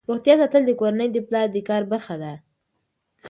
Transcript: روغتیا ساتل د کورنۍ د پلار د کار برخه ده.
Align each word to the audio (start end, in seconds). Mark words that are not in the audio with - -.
روغتیا 0.09 0.35
ساتل 0.41 0.61
د 0.65 0.71
کورنۍ 0.79 1.07
د 1.11 1.17
پلار 1.27 1.47
د 1.51 1.57
کار 1.69 1.81
برخه 1.91 2.15
ده. 2.23 2.33